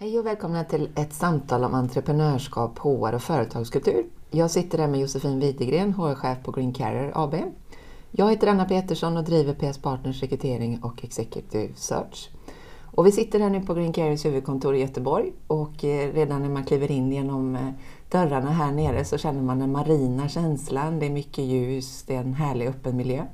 [0.00, 4.06] Hej och välkomna till ett samtal om entreprenörskap, HR och företagskultur.
[4.30, 7.34] Jag sitter här med Josefin Widegren, HR-chef på Green Carrier AB.
[8.10, 12.30] Jag heter Anna Petersson och driver PS Partners rekrytering och Executive Search.
[12.94, 16.48] Och vi sitter här nu på Green Carriers huvudkontor i Göteborg och eh, redan när
[16.48, 17.70] man kliver in genom eh,
[18.10, 20.98] dörrarna här nere så känner man den marina känslan.
[20.98, 23.24] Det är mycket ljus, det är en härlig öppen miljö.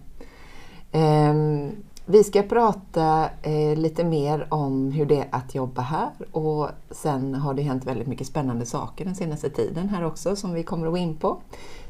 [0.93, 1.71] Ehm,
[2.07, 7.35] vi ska prata eh, lite mer om hur det är att jobba här och sen
[7.35, 10.87] har det hänt väldigt mycket spännande saker den senaste tiden här också som vi kommer
[10.87, 11.41] att gå in på.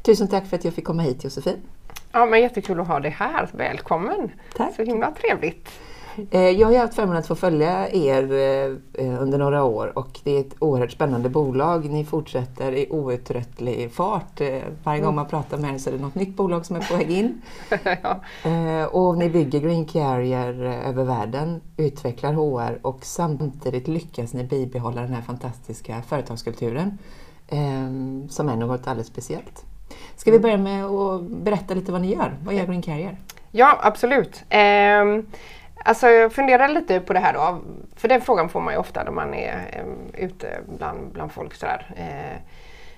[0.01, 1.57] Tusen tack för att jag fick komma hit Josefin.
[2.11, 4.31] Ja men jättekul att ha dig här, välkommen!
[4.57, 4.75] Tack.
[4.75, 5.69] Så himla trevligt!
[6.31, 8.23] Eh, jag har haft förmånen att få följa er
[8.93, 11.89] eh, under några år och det är ett oerhört spännande bolag.
[11.89, 14.41] Ni fortsätter i outtröttlig fart.
[14.41, 16.79] Eh, varje gång man pratar med er så är det något nytt bolag som är
[16.79, 17.41] på väg in.
[18.01, 18.87] ja.
[18.87, 25.13] Och ni bygger Green Carrier över världen, utvecklar HR och samtidigt lyckas ni bibehålla den
[25.13, 26.97] här fantastiska företagskulturen
[28.29, 29.65] som är något alldeles speciellt.
[30.15, 32.37] Ska vi börja med att berätta lite vad ni gör?
[32.43, 33.17] Vad gör Green Carrier?
[33.51, 34.43] Ja, absolut.
[34.49, 35.05] Eh,
[35.83, 37.61] Alltså jag funderar lite på det här då,
[37.95, 41.53] för den frågan får man ju ofta när man är eh, ute bland, bland folk
[41.53, 41.93] sådär.
[41.97, 42.41] Eh,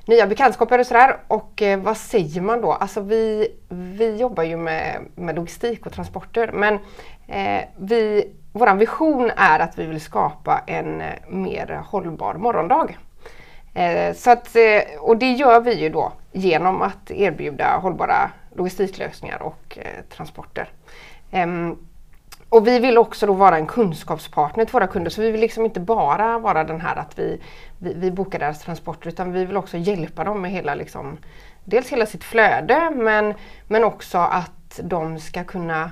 [0.05, 1.17] nya bekantskaper och sådär.
[1.27, 2.71] Och eh, vad säger man då?
[2.71, 6.73] Alltså vi, vi jobbar ju med, med logistik och transporter men
[7.27, 12.97] eh, vi, vår vision är att vi vill skapa en eh, mer hållbar morgondag.
[13.73, 19.41] Eh, så att, eh, och det gör vi ju då genom att erbjuda hållbara logistiklösningar
[19.41, 20.69] och eh, transporter.
[21.31, 21.86] Um,
[22.49, 25.65] och vi vill också då vara en kunskapspartner till våra kunder så vi vill liksom
[25.65, 27.41] inte bara vara den här att vi,
[27.77, 31.17] vi, vi bokar deras transporter utan vi vill också hjälpa dem med hela liksom,
[31.63, 33.33] dels hela sitt flöde men,
[33.67, 35.91] men också att de ska kunna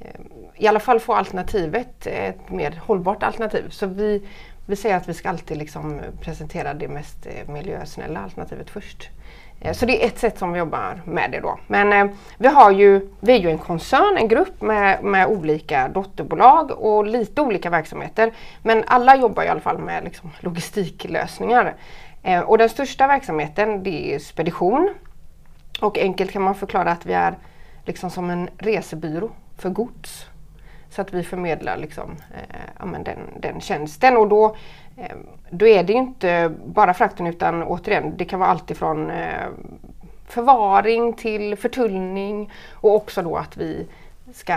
[0.00, 0.20] eh,
[0.56, 3.68] i alla fall få alternativet, ett mer hållbart alternativ.
[3.70, 4.22] Så vi,
[4.66, 9.10] vi säger att vi ska alltid liksom presentera det mest eh, miljösnälla alternativet först.
[9.64, 11.58] Eh, så det är ett sätt som vi jobbar med det då.
[11.66, 15.88] Men eh, vi, har ju, vi är ju en koncern, en grupp med, med olika
[15.88, 18.32] dotterbolag och lite olika verksamheter.
[18.62, 21.74] Men alla jobbar i alla fall med liksom, logistiklösningar.
[22.22, 24.94] Eh, och den största verksamheten det är spedition.
[25.80, 27.38] Och enkelt kan man förklara att vi är
[27.84, 30.26] liksom som en resebyrå för gods.
[30.90, 32.16] Så att vi förmedlar liksom,
[32.80, 34.16] eh, den, den tjänsten.
[34.16, 34.56] Och då
[34.96, 39.48] Ehm, då är det inte bara frakten utan återigen det kan vara allt ifrån eh,
[40.26, 43.86] förvaring till förtullning och också då att vi
[44.32, 44.52] ska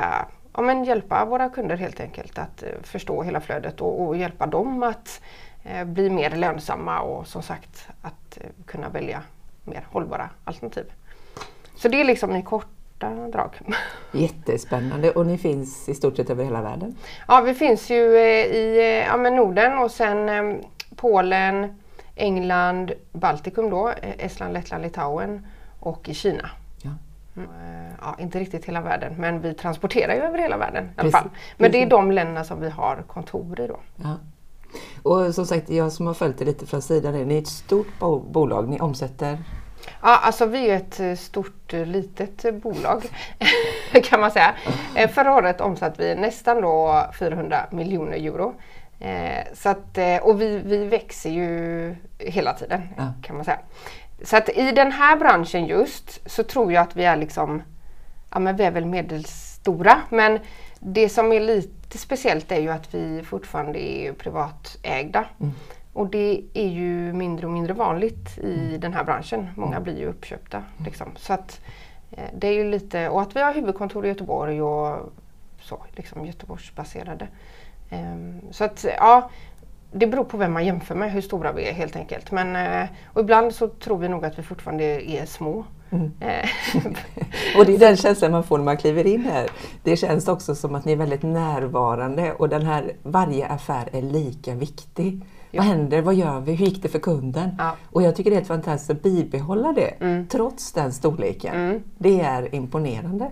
[0.54, 4.46] ja, men hjälpa våra kunder helt enkelt att eh, förstå hela flödet och, och hjälpa
[4.46, 5.22] dem att
[5.64, 9.22] eh, bli mer lönsamma och som sagt att eh, kunna välja
[9.64, 10.86] mer hållbara alternativ.
[11.76, 13.50] Så det är liksom i kort korta drag.
[14.12, 16.96] Jättespännande och ni finns i stort sett över hela världen?
[17.28, 20.58] Ja, vi finns ju eh, i eh, ja, Norden och sen eh,
[20.96, 21.82] Polen,
[22.16, 25.48] England, Baltikum då, Estland, Lettland, Litauen
[25.80, 26.50] och i Kina.
[26.82, 26.90] Ja.
[27.38, 27.50] Mm.
[28.02, 31.30] ja, inte riktigt hela världen men vi transporterar ju över hela världen i alla fall.
[31.58, 33.80] Men det är de länderna som vi har kontor i då.
[33.96, 34.16] Ja.
[35.04, 38.00] Och som sagt, jag som har följt det lite från sidan, ni är ett stort
[38.32, 39.38] bolag, ni omsätter
[40.02, 43.04] Ja, alltså vi är ett eh, stort eh, litet eh, bolag
[44.04, 44.56] kan man säga.
[45.14, 48.54] Förra året omsatte vi nästan då 400 miljoner euro.
[49.54, 53.14] Så att, och vi, vi växer ju hela tiden ja.
[53.24, 53.60] kan man säga.
[54.24, 57.62] Så att i den här branschen just så tror jag att vi är liksom,
[58.32, 60.40] ja men vi är väl medelstora men
[60.80, 65.26] det som är lite speciellt är ju att vi fortfarande är privatägda.
[65.40, 65.54] Mm.
[65.96, 68.80] Och det är ju mindre och mindre vanligt i mm.
[68.80, 69.48] den här branschen.
[69.56, 69.84] Många mm.
[69.84, 70.58] blir ju uppköpta.
[70.58, 70.86] Mm.
[70.86, 71.08] Liksom.
[71.16, 71.62] Så att,
[72.12, 75.14] eh, det är ju lite, och att vi har huvudkontor i Göteborg och
[75.62, 77.28] så, liksom Göteborgsbaserade.
[77.92, 79.30] Um, så att ja,
[79.92, 82.32] det beror på vem man jämför med, hur stora vi är helt enkelt.
[82.32, 85.66] Men, uh, och ibland så tror vi nog att vi fortfarande är små.
[85.90, 86.12] Mm.
[86.20, 86.50] Eh.
[87.58, 89.50] och det är den känslan man får när man kliver in här.
[89.84, 94.02] Det känns också som att ni är väldigt närvarande och den här, varje affär är
[94.02, 95.22] lika viktig.
[95.56, 95.62] Ja.
[95.62, 96.02] Vad händer?
[96.02, 96.54] Vad gör vi?
[96.54, 97.56] Hur gick det för kunden?
[97.58, 97.76] Ja.
[97.92, 100.28] Och jag tycker det är helt fantastiskt att bibehålla det mm.
[100.28, 101.56] trots den storleken.
[101.56, 101.84] Mm.
[101.98, 103.32] Det är imponerande.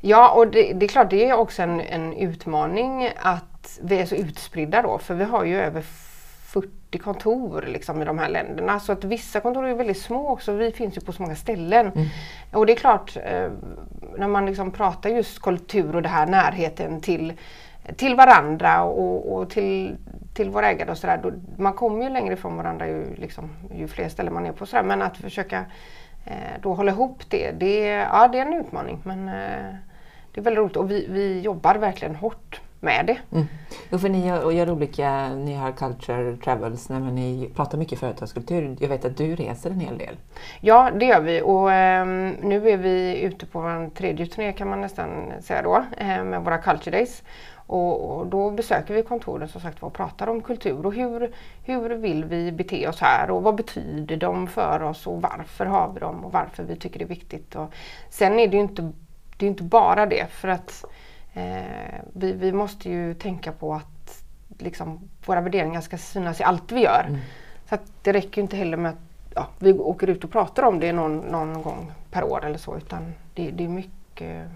[0.00, 4.06] Ja, och det, det, är klart det är också en, en utmaning att vi är
[4.06, 8.80] så utspridda då, för vi har ju över 40 kontor liksom, i de här länderna.
[8.80, 10.52] Så att vissa kontor är väldigt små också.
[10.52, 11.86] Vi finns ju på så många ställen.
[11.86, 12.08] Mm.
[12.52, 13.50] Och det är klart, eh,
[14.18, 17.32] när man liksom pratar just kultur och det här närheten till
[17.96, 19.96] till varandra och, och till,
[20.34, 21.32] till våra ägare och sådär.
[21.56, 24.66] Man kommer ju längre ifrån varandra ju, liksom, ju fler ställen man är på.
[24.66, 24.82] Sådär.
[24.82, 25.64] Men att försöka
[26.24, 29.00] eh, då hålla ihop det, det, ja, det är en utmaning.
[29.04, 29.74] Men eh,
[30.32, 33.18] det är väldigt roligt och vi, vi jobbar verkligen hårt med det.
[33.32, 33.46] Mm.
[33.90, 38.76] Jo, för ni gör, gör, olika, ni har culture travels, när ni pratar mycket företagskultur.
[38.80, 40.16] Jag vet att du reser en hel del.
[40.60, 42.06] Ja, det gör vi och eh,
[42.42, 46.44] nu är vi ute på vår tredje turné kan man nästan säga då, eh, med
[46.44, 47.22] våra culture days.
[47.66, 51.32] Och, och, då besöker vi kontoren som sagt och pratar om kultur och hur,
[51.62, 55.92] hur vill vi bete oss här och vad betyder de för oss och varför har
[55.94, 57.54] vi dem och varför vi tycker det är viktigt.
[57.54, 57.72] Och
[58.10, 58.92] sen är det ju inte,
[59.36, 60.84] det är inte bara det för att
[61.34, 64.24] eh, vi, vi måste ju tänka på att
[64.58, 67.04] liksom, våra värderingar ska synas i allt vi gör.
[67.08, 67.20] Mm.
[67.68, 68.98] Så det räcker inte heller med att
[69.34, 72.76] ja, vi åker ut och pratar om det någon, någon gång per år eller så
[72.76, 74.48] utan det, det är mycket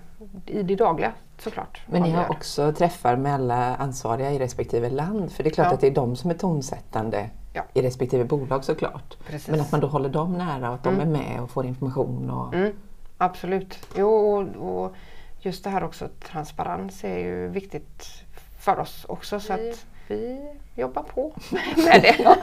[0.47, 1.83] i det dagliga såklart.
[1.87, 5.67] Men ni har också träffar med alla ansvariga i respektive land för det är klart
[5.67, 5.75] ja.
[5.75, 7.63] att det är de som är tonsättande ja.
[7.75, 9.17] i respektive bolag såklart.
[9.27, 9.49] Precis.
[9.49, 10.99] Men att man då håller dem nära och att mm.
[10.99, 12.31] de är med och får information.
[12.31, 12.55] Och...
[12.55, 12.73] Mm.
[13.19, 13.89] Absolut.
[13.97, 14.95] Jo, och, och,
[15.41, 18.25] just det här också transparens är ju viktigt
[18.59, 19.41] för oss också.
[19.41, 20.41] Så att vi
[20.75, 21.33] jobbar på
[21.77, 22.37] med det.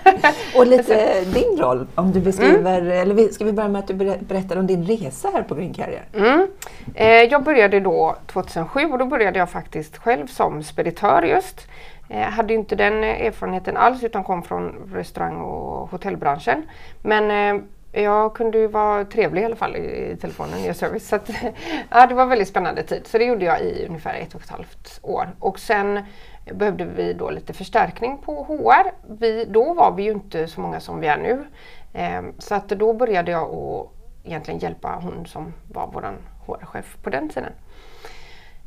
[0.55, 3.11] och lite din roll, om du beskriver, mm.
[3.11, 6.05] eller ska vi börja med att du berättar om din resa här på Green Carrier?
[6.13, 6.47] Mm.
[6.95, 11.67] Eh, jag började då 2007 och då började jag faktiskt själv som speditör just.
[12.09, 16.63] Eh, hade inte den erfarenheten alls utan kom från restaurang och hotellbranschen.
[17.01, 17.63] Men eh,
[18.03, 21.07] jag kunde ju vara trevlig i alla fall i, i telefonen, ge service.
[21.07, 21.29] Så att,
[21.89, 23.07] ja, det var en väldigt spännande tid.
[23.07, 25.27] Så det gjorde jag i ungefär ett och ett halvt år.
[25.39, 25.99] Och sen
[26.53, 28.91] behövde vi då lite förstärkning på HR.
[29.19, 31.45] Vi, då var vi ju inte så många som vi är nu.
[31.93, 33.87] Ehm, så att då började jag att
[34.23, 37.51] egentligen hjälpa hon som var vår HR-chef på den tiden.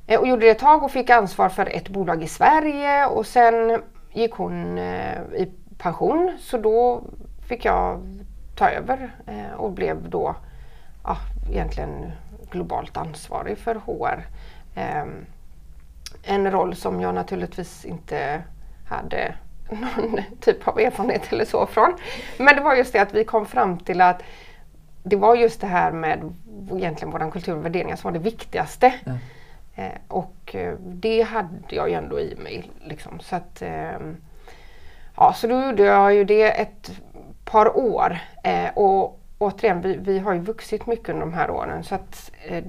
[0.06, 3.26] Eh, och gjorde det ett tag och fick ansvar för ett bolag i Sverige och
[3.26, 3.82] sen
[4.12, 7.02] gick hon eh, i pension så då
[7.48, 8.00] fick jag
[8.56, 10.34] ta över eh, och blev då
[11.04, 11.16] ja,
[11.50, 12.12] egentligen
[12.50, 14.26] globalt ansvarig för HR.
[14.74, 15.26] Ehm,
[16.28, 18.42] en roll som jag naturligtvis inte
[18.88, 19.34] hade
[19.70, 21.94] någon typ av erfarenhet eller så från.
[22.38, 24.22] Men det var just det att vi kom fram till att
[25.02, 26.34] det var just det här med
[26.72, 28.94] egentligen våran kultur och värderingar som var det viktigaste.
[29.06, 29.18] Mm.
[29.74, 32.70] Eh, och eh, det hade jag ju ändå i mig.
[32.84, 33.20] Liksom.
[33.20, 33.98] Så, att, eh,
[35.16, 36.90] ja, så då gjorde jag ju det ett
[37.44, 38.18] par år.
[38.44, 41.84] Eh, och återigen, vi, vi har ju vuxit mycket under de här åren.
[41.84, 42.64] Så att, eh,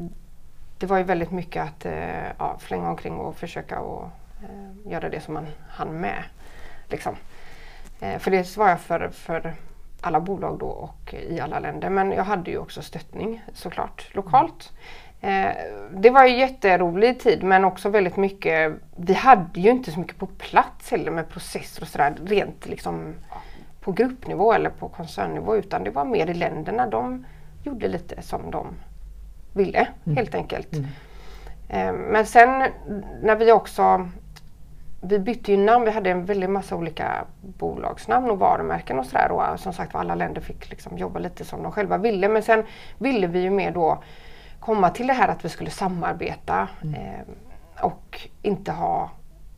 [0.79, 4.09] det var ju väldigt mycket att eh, ja, flänga omkring och försöka och,
[4.43, 6.23] eh, göra det som man hann med.
[6.87, 7.15] Liksom.
[7.99, 9.53] Eh, för det svarar jag för, för
[10.01, 11.89] alla bolag då och i alla länder.
[11.89, 14.71] Men jag hade ju också stöttning såklart lokalt.
[15.21, 15.51] Eh,
[15.91, 20.17] det var en jätterolig tid men också väldigt mycket, vi hade ju inte så mycket
[20.17, 23.13] på plats heller med processer och sådär rent liksom
[23.81, 26.87] på gruppnivå eller på koncernnivå utan det var mer i länderna.
[26.87, 27.25] De
[27.63, 28.67] gjorde lite som de
[29.53, 30.17] ville mm.
[30.17, 30.73] helt enkelt.
[30.73, 30.87] Mm.
[31.69, 32.63] Eh, men sen
[33.21, 34.09] när vi också
[35.01, 39.31] vi bytte ju namn, vi hade en väldig massa olika bolagsnamn och varumärken och sådär
[39.31, 42.63] och som sagt alla länder fick liksom jobba lite som de själva ville men sen
[42.97, 44.03] ville vi ju mer då
[44.59, 46.95] komma till det här att vi skulle samarbeta mm.
[46.95, 49.09] eh, och inte ha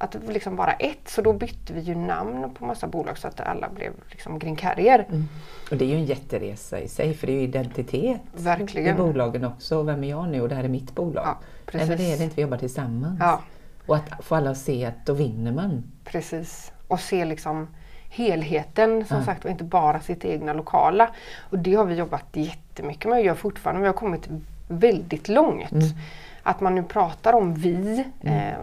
[0.01, 1.09] att liksom vara ett.
[1.09, 4.56] Så då bytte vi ju namn på massa bolag så att alla blev liksom Green
[4.56, 5.06] Carrier.
[5.09, 5.27] Mm.
[5.71, 8.95] Och det är ju en jätteresa i sig för det är ju identitet Verkligen.
[8.95, 9.83] i bolagen också.
[9.83, 11.24] Vem är jag nu och det här är mitt bolag.
[11.25, 11.88] Ja, precis.
[11.88, 13.18] Eller det är det inte, vi jobbar tillsammans.
[13.19, 13.42] Ja.
[13.86, 15.84] Och att få alla att se att då vinner man.
[16.03, 16.72] Precis.
[16.88, 17.67] Och se liksom
[18.10, 19.24] helheten som ja.
[19.24, 21.10] sagt och inte bara sitt egna lokala.
[21.50, 23.81] Och det har vi jobbat jättemycket med och gör fortfarande.
[23.81, 24.29] Vi har kommit
[24.67, 25.72] väldigt långt.
[25.72, 25.88] Mm.
[26.43, 28.05] Att man nu pratar om vi.
[28.22, 28.38] Mm.
[28.38, 28.58] Eh,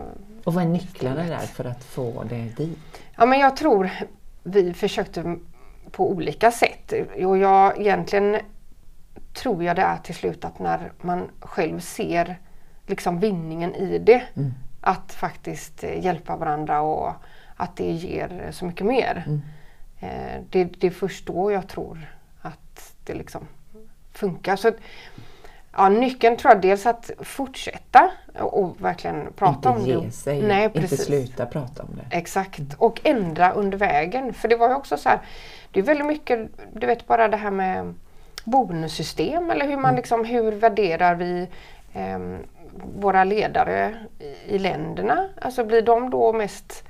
[0.44, 3.02] och vad är nycklarna där för att få det dit?
[3.16, 3.90] Ja men jag tror
[4.42, 5.36] vi försökte
[5.90, 6.92] på olika sätt.
[7.24, 8.36] Och jag egentligen
[9.34, 12.38] tror jag det är till slut att när man själv ser
[12.86, 14.22] liksom vinningen i det.
[14.34, 14.54] Mm.
[14.80, 17.12] Att faktiskt eh, hjälpa varandra och
[17.56, 19.24] att det ger så mycket mer.
[19.26, 19.40] Mm.
[20.00, 23.46] Eh, det, det är först då jag tror att det liksom
[24.12, 24.56] funkar.
[24.56, 24.72] Så
[25.78, 30.10] Ja, nyckeln tror jag dels att fortsätta och verkligen prata inte om det.
[30.10, 30.92] Sig, Nej, precis.
[30.92, 32.16] Inte sluta prata om det.
[32.16, 32.58] Exakt.
[32.58, 32.70] Mm.
[32.78, 34.34] Och ändra under vägen.
[34.34, 35.20] För det var ju också så här,
[35.72, 37.94] det är väldigt mycket, du vet bara det här med
[38.44, 39.96] bonussystem eller hur man mm.
[39.96, 41.48] liksom, hur värderar vi
[41.92, 42.18] eh,
[42.96, 45.28] våra ledare i, i länderna?
[45.40, 46.84] Alltså blir de då mest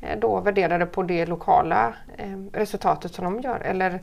[0.00, 3.60] eh, då värderade på det lokala eh, resultatet som de gör?
[3.60, 4.00] Eller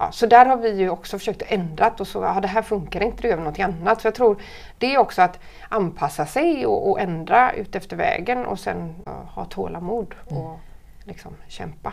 [0.00, 3.02] Ja, så där har vi ju också försökt ändra och så, ja, det här funkar
[3.02, 4.00] inte, då gör vi något annat.
[4.00, 4.42] Så jag tror
[4.78, 5.38] det är också att
[5.68, 10.58] anpassa sig och, och ändra ut efter vägen och sen ja, ha tålamod och mm.
[11.04, 11.92] liksom kämpa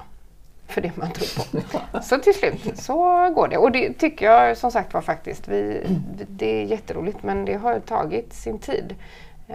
[0.68, 2.00] för det man tror på.
[2.04, 3.58] så till slut så går det.
[3.58, 5.88] Och det tycker jag som sagt var faktiskt, vi,
[6.28, 8.96] det är jätteroligt men det har tagit sin tid.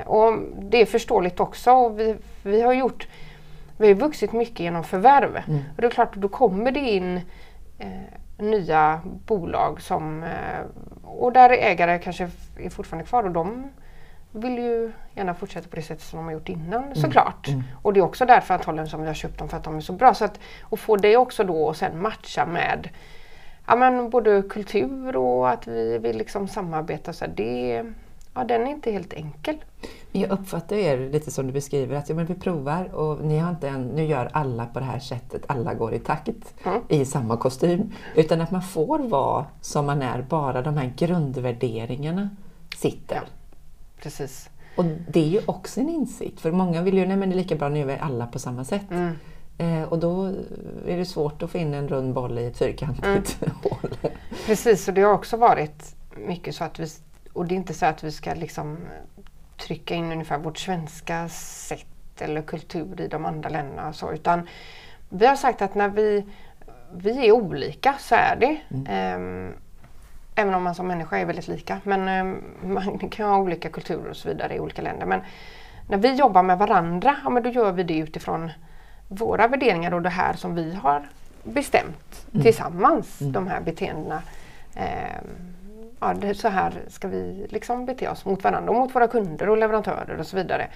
[0.06, 1.72] Och det är förståeligt också.
[1.72, 3.08] Och vi, vi har gjort
[3.76, 5.36] vi har vuxit mycket genom förvärv.
[5.48, 5.60] Mm.
[5.76, 7.20] Och det är klart, då kommer det in
[7.78, 7.88] eh,
[8.42, 10.60] nya bolag som, eh,
[11.02, 13.70] och där ägare kanske är fortfarande kvar och de
[14.32, 16.94] vill ju gärna fortsätta på det sättet som de har gjort innan mm.
[16.94, 17.48] såklart.
[17.48, 17.62] Mm.
[17.82, 19.80] Och det är också därför antagligen som vi har köpt dem för att de är
[19.80, 20.14] så bra.
[20.14, 22.88] Så att, och få det också då och sen matcha med
[23.66, 27.12] ja, men både kultur och att vi vill liksom samarbeta.
[27.12, 27.84] Så det,
[28.34, 29.56] ja, den är inte helt enkel.
[30.12, 33.50] Jag uppfattar er lite som du beskriver, att ja, men vi provar och ni har
[33.50, 36.82] inte en, nu gör alla på det här sättet, alla går i takt mm.
[36.88, 37.92] i samma kostym.
[38.16, 42.30] Utan att man får vara som man är, bara de här grundvärderingarna
[42.76, 43.16] sitter.
[43.16, 43.22] Ja,
[44.02, 44.50] precis.
[44.76, 47.36] Och det är ju också en insikt, för många vill ju, nej men det är
[47.36, 48.90] lika bra, nu gör vi alla på samma sätt.
[48.90, 49.14] Mm.
[49.58, 50.24] Eh, och då
[50.86, 53.54] är det svårt att få in en rund boll i ett fyrkantigt mm.
[53.62, 53.90] hål.
[54.46, 56.86] Precis, och det har också varit mycket så att vi,
[57.32, 58.78] och det är inte så att vi ska liksom
[59.56, 61.86] trycka in ungefär vårt svenska sätt
[62.18, 64.48] eller kultur i de andra länderna så, utan
[65.08, 66.24] vi har sagt att när vi,
[66.92, 68.60] vi är olika så är det.
[68.70, 69.16] Mm.
[69.16, 69.54] Um,
[70.34, 71.80] även om man som människa är väldigt lika.
[71.84, 75.06] Men um, man kan ha olika kulturer och så vidare i olika länder.
[75.06, 75.20] Men
[75.88, 78.50] när vi jobbar med varandra, ja, men då gör vi det utifrån
[79.08, 81.08] våra värderingar och det här som vi har
[81.42, 82.42] bestämt mm.
[82.42, 83.32] tillsammans, mm.
[83.32, 84.22] de här beteendena.
[84.76, 85.51] Um,
[86.02, 89.48] ja, det, så här ska vi liksom bete oss mot varandra och mot våra kunder
[89.48, 90.68] och leverantörer och så vidare.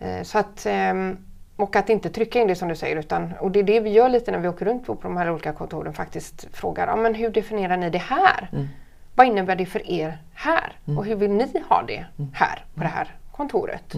[0.00, 0.24] Mm.
[0.24, 1.16] så att, ehm,
[1.56, 3.90] och att inte trycka in det som du säger utan, och det är det vi
[3.90, 7.14] gör lite när vi åker runt på de här olika kontoren faktiskt frågar, ja, men
[7.14, 8.48] hur definierar ni det här?
[8.52, 8.68] Mm.
[9.14, 10.72] Vad innebär det för er här?
[10.86, 10.98] Mm.
[10.98, 12.30] Och hur vill ni ha det mm.
[12.34, 13.94] här på det här kontoret?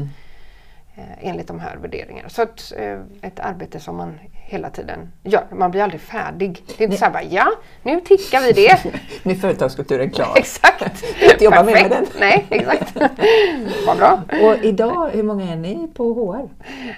[0.97, 2.28] Eh, enligt de här värderingarna.
[2.28, 5.44] Så ett, eh, ett arbete som man hela tiden gör.
[5.52, 6.64] Man blir aldrig färdig.
[6.66, 8.85] Det är inte så här ja, nu tickar vi det.
[9.23, 10.32] nu är företagskulturen klar.
[10.37, 11.04] exakt.
[11.40, 12.06] Jobba med, med den.
[12.20, 12.97] Nej, exakt.
[13.87, 14.23] Vad bra.
[14.42, 16.49] Och idag, hur många är ni på HR?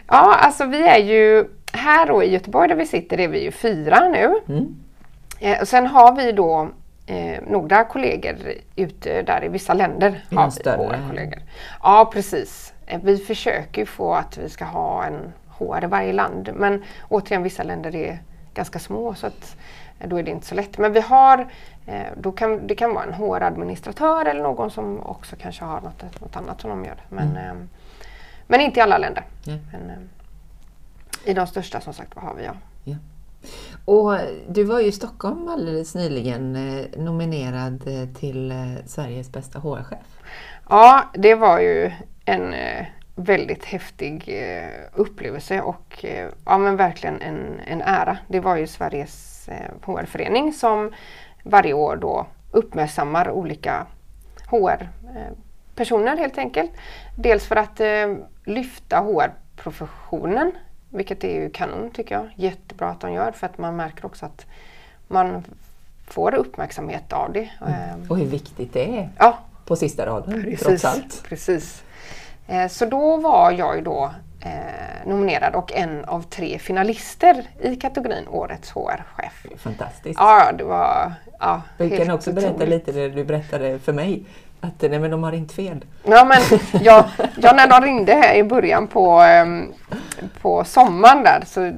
[0.07, 3.51] Ja, alltså vi är ju här då i Göteborg där vi sitter är vi ju
[3.51, 4.35] fyra nu.
[4.49, 4.77] Mm.
[5.41, 6.69] Eh, och sen har vi då
[7.07, 8.37] eh, några kollegor
[8.77, 10.25] ute där i vissa länder.
[10.31, 11.43] Har vi HR-kollegor.
[11.83, 12.72] Ja, precis.
[12.87, 17.43] Eh, vi försöker få att vi ska ha en HR i varje land men återigen
[17.43, 18.23] vissa länder är
[18.55, 19.57] ganska små så att
[19.99, 20.79] eh, då är det inte så lätt.
[20.79, 21.49] Men vi har,
[21.87, 26.21] eh, då kan, det kan vara en HR-administratör eller någon som också kanske har något,
[26.21, 27.01] något annat som de gör.
[27.09, 27.69] Men, mm.
[28.47, 29.25] men inte i alla länder.
[29.47, 29.61] Mm.
[29.73, 30.09] Men,
[31.25, 32.55] I de största som sagt har vi ja.
[32.85, 32.97] ja.
[33.85, 36.53] Och du var ju i Stockholm alldeles nyligen
[36.97, 37.83] nominerad
[38.15, 38.55] till
[38.87, 39.99] Sveriges bästa HR-chef.
[40.69, 41.93] Ja, det var ju
[42.25, 48.19] en eh, väldigt häftig eh, upplevelse och eh, ja, men verkligen en, en ära.
[48.29, 49.49] Det var ju Sveriges
[49.83, 50.93] HR-förening som
[51.43, 53.87] varje år då uppmärksammar olika
[54.47, 56.71] HR-personer helt enkelt.
[57.17, 57.81] Dels för att
[58.45, 60.53] lyfta HR-professionen,
[60.91, 62.31] vilket är ju kanon tycker jag.
[62.37, 64.47] Jättebra att de gör för att man märker också att
[65.09, 65.45] man
[66.07, 67.51] får uppmärksamhet av det.
[67.61, 68.11] Mm.
[68.11, 69.39] Och hur viktigt det är ja.
[69.65, 71.23] på sista raden precis, trots allt.
[71.29, 71.83] Precis.
[72.53, 77.77] Eh, så då var jag ju då eh, nominerad och en av tre finalister i
[77.77, 79.47] kategorin Årets HR-chef.
[79.59, 80.21] Fantastiskt!
[80.21, 82.57] Ja, det var ja, Du kan också otroligt.
[82.59, 84.25] berätta lite det du berättade för mig
[84.61, 85.85] att nej, men de har ringt fel.
[86.05, 89.73] Ja, men ja, ja, när de ringde här i början på, um,
[90.43, 91.73] på sommaren där så,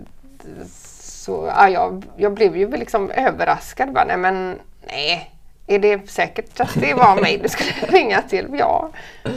[1.01, 3.93] så ja, jag, jag blev ju liksom överraskad.
[3.93, 5.34] Bara, nej, men nej,
[5.67, 8.47] är det säkert att det var mig du skulle ringa till?
[8.59, 8.91] Ja,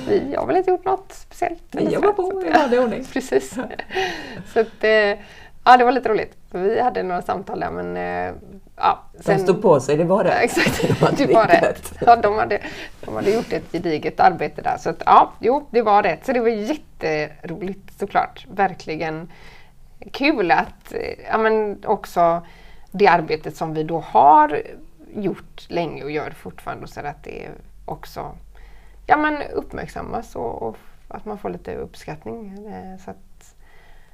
[0.07, 1.63] vi har väl inte gjort något speciellt.
[1.71, 3.05] Vi jobbar på i vanlig ordning.
[3.13, 3.53] Precis.
[4.53, 5.17] Så att, eh,
[5.63, 6.37] ja, det var lite roligt.
[6.51, 8.33] Vi hade några samtal där men eh,
[8.75, 9.03] ja.
[9.19, 10.41] Sen, de stod på sig, det var rätt.
[10.41, 10.81] exakt,
[11.17, 11.93] de det var rätt.
[12.05, 12.61] Ja, de, hade,
[13.01, 14.77] de hade gjort ett gediget arbete där.
[14.77, 16.25] Så att, ja, jo, det var rätt.
[16.25, 18.45] Så det var jätteroligt såklart.
[18.51, 19.31] Verkligen
[20.11, 22.41] kul att eh, ja, men också
[22.91, 24.61] det arbetet som vi då har
[25.13, 27.49] gjort länge och gör fortfarande så att det
[27.85, 28.35] också
[29.07, 32.65] ja, men uppmärksammas och, och att man får lite uppskattning.
[32.67, 33.55] Eh, så att,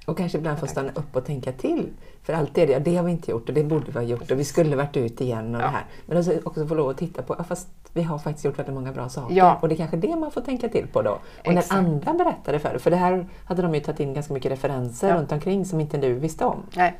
[0.05, 1.93] och kanske ibland få stanna upp och tänka till.
[2.23, 4.39] För allt det, det har vi inte gjort och det borde vi ha gjort och
[4.39, 5.65] vi skulle varit ut igen och ja.
[5.65, 5.85] det här.
[6.05, 8.91] Men också, också få lov att titta på, fast vi har faktiskt gjort väldigt många
[8.91, 9.35] bra saker.
[9.35, 9.59] Ja.
[9.61, 11.11] Och det är kanske det man får tänka till på då.
[11.11, 11.21] Och
[11.51, 11.71] Exakt.
[11.71, 15.09] när andra berättade för för det här hade de ju tagit in ganska mycket referenser
[15.09, 15.15] ja.
[15.15, 16.63] runt omkring som inte du visste om.
[16.75, 16.93] Nej,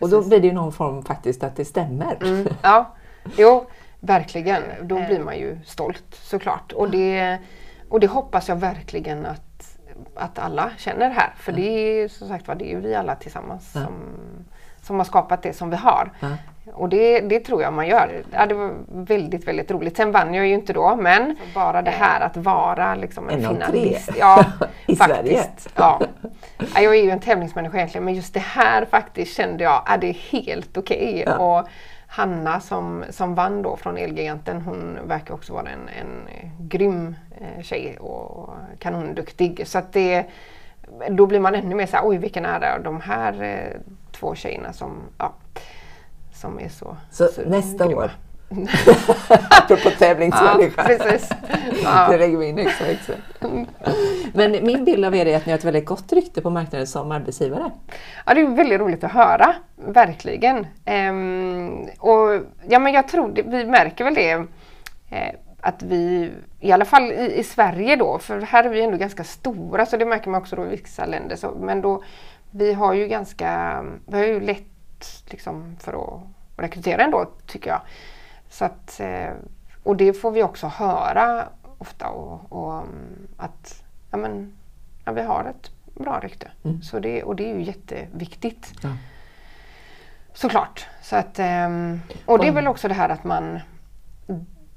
[0.00, 2.18] och då blir det ju någon form faktiskt att det stämmer.
[2.20, 2.94] Mm, ja,
[3.36, 3.66] Jo,
[4.00, 4.62] verkligen.
[4.82, 5.24] Då blir eh.
[5.24, 6.72] man ju stolt såklart.
[6.72, 7.38] Och det,
[7.88, 9.78] och det hoppas jag verkligen att,
[10.14, 11.34] att alla känner här.
[11.36, 13.92] För det är som sagt var, det är vi alla tillsammans som,
[14.82, 16.10] som har skapat det som vi har.
[16.20, 16.28] Ja.
[16.72, 18.22] Och det, det tror jag man gör.
[18.32, 19.96] Ja, det var väldigt, väldigt roligt.
[19.96, 23.54] Sen vann jag ju inte då, men bara det här att vara liksom en, En
[23.54, 24.10] finalist.
[24.18, 24.44] Ja,
[24.86, 25.68] I faktiskt.
[25.74, 26.00] Ja.
[26.58, 30.00] Ja, Jag är ju en tävlingsmänniska egentligen, men just det här faktiskt kände jag att
[30.00, 31.22] det är helt okej.
[31.26, 31.36] Ja.
[31.36, 31.68] Och
[32.10, 36.28] Hanna som, som vann då från Elgiganten, hon verkar också vara en, en
[36.68, 39.62] grym eh, tjej och kanonduktig.
[39.66, 40.26] Så att det,
[41.10, 43.80] då blir man ännu mer så här, oj vilken ära de här eh,
[44.12, 45.32] två tjejerna som, ja,
[46.32, 48.02] som är så, Så nästa grymma.
[48.02, 48.10] år,
[49.50, 51.30] apropå Ja, tävlingsmänniska, precis.
[51.82, 52.08] Ja.
[52.10, 53.14] det lägger vi in extra extra.
[54.32, 56.86] Men min bild av er är att ni har ett väldigt gott rykte på marknaden
[56.86, 57.70] som arbetsgivare.
[58.26, 60.66] Ja, det är väldigt roligt att höra, verkligen.
[60.84, 64.30] Ehm, och ja, men jag tror det, vi märker väl det
[65.10, 68.96] eh, att vi, i alla fall i, i Sverige då, för här är vi ändå
[68.96, 71.36] ganska stora, så det märker man också då i vissa länder.
[71.36, 72.02] Så, men då,
[72.50, 74.64] vi har ju ganska, vi har ju lätt
[75.30, 76.20] liksom för att
[76.56, 77.80] rekrytera ändå, tycker jag.
[78.48, 79.30] Så att, eh,
[79.82, 84.52] och det får vi också höra ofta och, och mm, att ja, men,
[85.04, 86.50] ja, vi har ett bra rykte.
[86.64, 86.82] Mm.
[86.82, 88.72] Så det, och det är ju jätteviktigt.
[88.82, 88.88] Ja.
[90.32, 90.86] Såklart.
[91.02, 93.60] Så att, ehm, och det är väl också det här att man...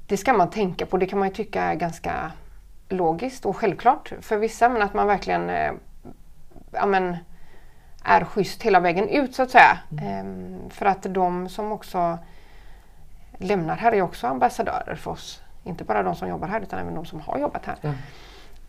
[0.06, 0.96] Det ska man tänka på.
[0.96, 2.32] Det kan man ju tycka är ganska
[2.88, 4.68] logiskt och självklart för vissa.
[4.68, 5.72] Men att man verkligen eh,
[6.70, 7.16] ja, men,
[8.04, 9.78] är schysst hela vägen ut så att säga.
[10.02, 12.18] Ehm, för att de som också
[13.42, 15.42] lämnar här är också ambassadörer för oss.
[15.64, 17.76] Inte bara de som jobbar här utan även de som har jobbat här.
[17.80, 17.92] Ja.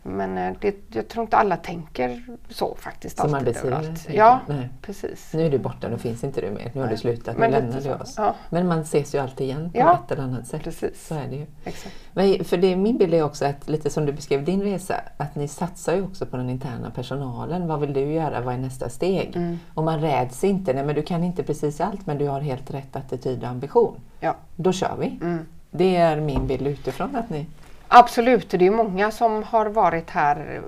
[0.06, 3.18] Men eh, det, jag tror inte alla tänker så faktiskt.
[3.18, 3.94] Som arbetsgivare?
[4.08, 4.40] Ja.
[4.48, 4.68] Nej.
[4.82, 5.30] precis.
[5.32, 6.70] Nu är du borta, nu finns inte du mer.
[6.74, 8.14] Nu har du slutat, nu lämnar du oss.
[8.16, 8.34] Ja.
[8.50, 10.00] Men man ses ju alltid igen på Ja.
[10.04, 10.62] ett eller annat sätt.
[10.62, 11.06] Precis.
[11.06, 11.46] Så är det ju.
[11.64, 11.94] Exakt.
[12.12, 15.34] Men för det, min bild är också att, lite som du beskrev din resa, att
[15.34, 17.66] ni satsar ju också på den interna personalen.
[17.66, 18.40] Vad vill du göra?
[18.40, 19.36] Vad är nästa steg?
[19.36, 19.58] Mm.
[19.74, 20.72] Och man räds inte.
[20.72, 24.00] Nej, men du kan inte precis allt, men du har helt rätt attityd och ambition.
[24.20, 24.36] Ja.
[24.56, 25.06] Då kör vi.
[25.06, 25.46] Mm.
[25.70, 27.46] Det är min bild utifrån att ni...
[27.96, 30.60] Absolut, det är många som har varit här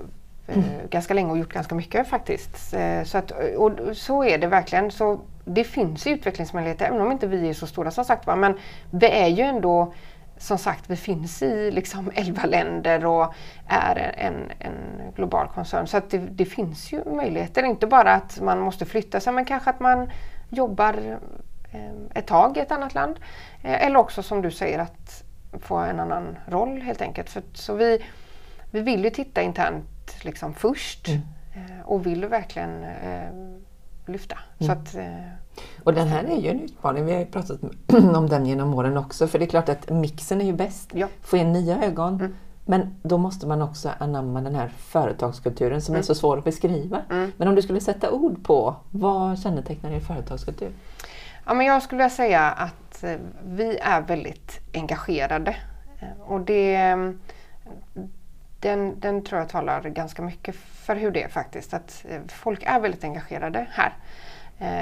[0.47, 0.55] eh,
[0.89, 2.73] ganska länge och gjort ganska mycket faktiskt.
[2.73, 4.91] Eh, så, att, och så är det verkligen.
[4.91, 8.27] Så det finns utvecklingsmöjligheter även om inte vi är så stora som sagt.
[8.37, 8.57] Men
[8.91, 9.93] vi är ju ändå
[10.37, 13.33] som sagt, vi finns i liksom 11 länder och
[13.67, 15.87] är en, en global koncern.
[15.87, 17.63] Så att det, det finns ju möjligheter.
[17.63, 20.11] Inte bara att man måste flytta sig men kanske att man
[20.49, 21.17] jobbar
[21.71, 23.19] eh, ett tag i ett annat land.
[23.63, 25.23] Eller också som du säger att
[25.61, 27.29] få en annan roll helt enkelt.
[27.29, 28.05] För, så vi,
[28.71, 31.21] vi vill ju titta internt liksom först Mm.
[31.55, 33.29] eh, och vill verkligen eh,
[34.05, 34.37] lyfta.
[34.59, 34.77] Så Mm.
[34.77, 37.05] att, eh, Och den här är ju en utmaning.
[37.05, 37.59] Vi har ju pratat
[38.15, 39.27] om den genom åren också.
[39.27, 40.89] För det är klart att mixen är ju bäst.
[40.93, 41.07] ja.
[41.21, 42.15] Få in nya ögon.
[42.15, 42.35] Mm.
[42.69, 46.03] Men då måste man också anamma den här företagskulturen som är Mm.
[46.03, 47.01] så svår att beskriva.
[47.09, 47.31] Mm.
[47.37, 50.71] Men om du skulle sätta ord på, vad kännetecknar din företagskultur?
[51.45, 55.55] Ja, men jag skulle vilja säga att eh, vi är väldigt engagerade.
[55.99, 56.97] Eh, Och det, eh,
[58.59, 61.73] den, den tror jag talar ganska mycket för hur det är faktiskt.
[61.73, 63.93] Att eh, folk är väldigt engagerade här.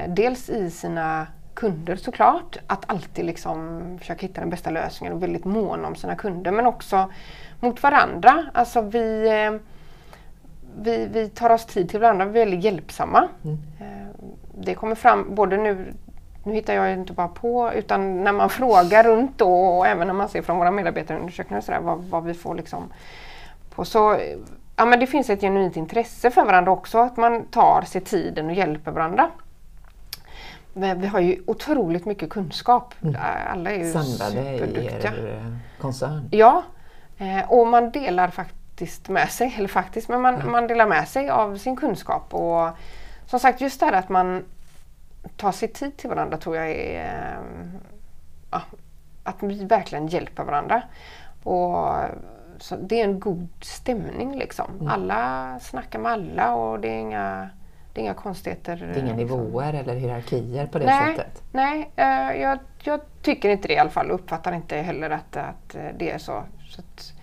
[0.08, 5.46] Dels i sina kunder såklart, att alltid liksom försöka hitta den bästa lösningen och väldigt
[5.46, 6.52] måna om sina kunder.
[6.52, 7.12] Men också
[7.60, 8.46] mot varandra.
[8.54, 9.30] Alltså vi,
[10.78, 13.28] vi, vi tar oss tid till varandra, vi är väldigt hjälpsamma.
[13.44, 13.58] Mm.
[14.58, 15.94] Det kommer fram både nu
[16.46, 20.14] nu hittar jag inte bara på utan när man frågar runt då och även när
[20.14, 22.84] man ser från våra medarbetarundersökningar och sådär, vad, vad vi får liksom
[23.76, 23.86] på.
[23.86, 24.20] Så
[24.76, 28.46] ja, men det finns ett genuint intresse för varandra också, att man tar sig tiden
[28.46, 29.30] och hjälper varandra.
[30.74, 32.94] Men vi har ju otroligt mycket kunskap.
[33.04, 33.16] Mm.
[33.54, 35.12] Alla är ju Samlade i superduktiga.
[35.14, 36.28] er eh, koncern.
[36.32, 36.64] Ja,
[37.48, 40.52] och man delar faktiskt med sig, eller faktiskt, men man, Mm.
[40.52, 42.34] man delar med sig av sin kunskap.
[42.34, 42.70] Och
[43.26, 44.44] som sagt, just det här att man
[45.38, 47.80] tar sig tid till varandra tror jag är eh,
[48.52, 48.62] ja,
[49.24, 50.84] att vi verkligen hjälper varandra.
[51.44, 51.96] Och
[52.58, 54.72] så det är en god stämning liksom.
[54.74, 54.88] Mm.
[54.88, 57.50] Alla snackar med alla och det är inga,
[57.94, 58.76] det är inga konstigheter.
[58.76, 59.40] Det är inga liksom.
[59.40, 61.16] nivåer eller hierarkier på det Nej.
[61.16, 61.44] sättet.
[61.52, 65.38] Nej, eh, jag, jag tycker inte det i alla fall och uppfattar inte heller att,
[65.38, 66.44] att det är så.
[66.70, 67.14] Så att,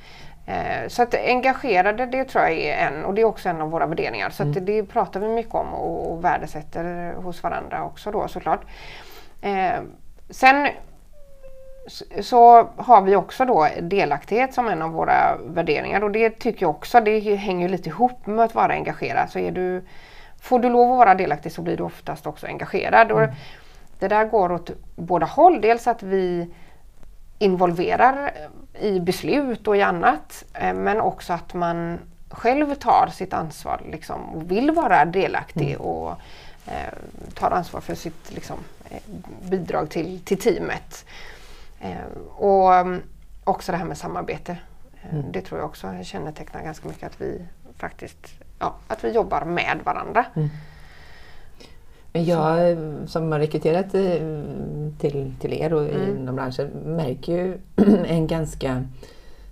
[0.89, 3.87] så att engagerade, det tror jag är en och det är också en av våra
[3.87, 4.31] värderingar.
[4.31, 8.61] Så att det, pratar vi mycket om och, och värdesätter hos varandra också då såklart.
[9.43, 9.81] Eh,
[10.31, 10.69] sen
[12.21, 16.71] så- har vi också då delaktighet som en av våra värderingar och det tycker jag
[16.71, 19.31] också, det hänger lite ihop med att vara engagerad.
[19.31, 19.85] Så är du,
[20.41, 23.13] får du lov att vara delaktig så blir du oftast också engagerad.
[23.13, 23.21] Och
[23.99, 25.61] det där går åt båda håll.
[25.61, 26.49] Dels att vi
[27.43, 28.33] involverar
[28.81, 30.45] i beslut och i annat.
[30.55, 31.99] eh, Men också att man
[32.31, 36.11] själv tar sitt ansvar liksom, och vill vara delaktig och
[36.67, 36.95] eh,
[37.35, 38.57] tar ansvar för sitt liksom,
[38.91, 38.99] eh,
[39.51, 41.05] bidrag till, till teamet.
[41.81, 41.97] Eh,
[42.37, 43.03] och mm,
[43.45, 44.53] också det här med samarbete.
[44.53, 44.59] Eh,
[45.11, 45.33] Mm.
[45.33, 47.45] Det tror jag också kännetecknar ganska mycket att vi
[47.79, 48.27] faktiskt
[48.59, 50.25] ja, att vi jobbar med varandra.
[50.35, 50.51] Men
[52.13, 54.03] jag eh, som har rekryterat eh,
[54.99, 56.17] till, till er och Mm.
[56.19, 57.59] inom branschen märker ju
[58.07, 58.85] en ganska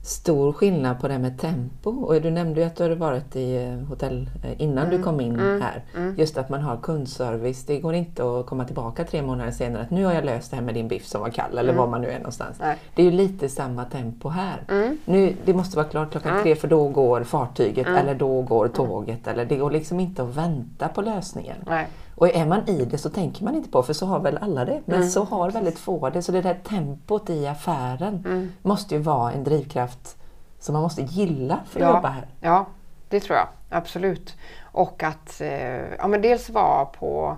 [0.03, 1.90] stor skillnad på det här med tempo.
[1.90, 5.40] Och du nämnde ju att du hade varit i eh, hotell innan du kom in
[5.40, 5.61] Mm.
[5.62, 5.85] här.
[5.96, 6.14] Mm.
[6.18, 7.64] Just att man har kundservice.
[7.64, 10.57] Det går inte att komma tillbaka tre månader senare att nu har jag löst det
[10.57, 12.61] här med din biff som var kall eller var man nu är någonstans.
[12.61, 12.68] Mm.
[12.68, 12.79] Nej.
[12.94, 14.62] Det är ju lite samma tempo här.
[14.68, 14.99] Mm.
[15.05, 16.42] Nu, det måste vara klart klockan Mm.
[16.42, 17.99] tre för då går fartyget Mm.
[17.99, 19.27] eller då går tåget.
[19.27, 21.57] Eller det går liksom inte att vänta på lösningen.
[21.66, 21.87] Nej.
[22.20, 24.64] Och är man i det så tänker man inte på för så har väl alla
[24.64, 24.80] det.
[24.85, 25.09] Men Mm.
[25.09, 26.22] så har väldigt få det.
[26.22, 28.52] Så det där tempot i affären Mm.
[28.62, 30.16] måste ju vara en drivkraft
[30.59, 32.26] som man måste gilla för att jobba här.
[32.40, 32.66] Ja,
[33.09, 34.37] det tror jag absolut.
[34.72, 37.37] Och att eh, ja, men dels vara på,